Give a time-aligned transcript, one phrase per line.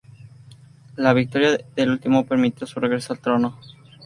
[0.95, 3.59] La victoria del último permitió su regreso al trono.